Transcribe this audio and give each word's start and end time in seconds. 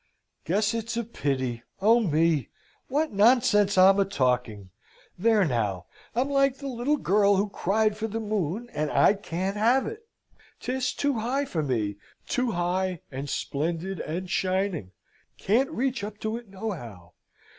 "Guess 0.45 0.73
it's 0.73 0.97
a 0.97 1.03
pity. 1.03 1.61
O 1.79 1.99
me! 1.99 2.49
What 2.87 3.13
nonsense 3.13 3.77
I'm 3.77 3.99
a 3.99 4.03
talking; 4.03 4.71
there 5.15 5.45
now! 5.45 5.85
I'm 6.15 6.27
like 6.27 6.57
the 6.57 6.65
little 6.67 6.97
girl 6.97 7.35
who 7.35 7.49
cried 7.49 7.95
for 7.95 8.07
the 8.07 8.19
moon; 8.19 8.67
and 8.73 8.89
I 8.89 9.13
can't 9.13 9.57
have 9.57 9.85
it. 9.85 10.07
'Tis 10.59 10.93
too 10.93 11.19
high 11.19 11.45
for 11.45 11.61
me 11.61 11.97
too 12.27 12.53
high 12.53 13.01
and 13.11 13.29
splendid 13.29 13.99
and 13.99 14.27
shining: 14.27 14.91
can't 15.37 15.69
reach 15.69 16.03
up 16.03 16.17
to 16.21 16.35
it 16.35 16.49
nohow. 16.49 17.13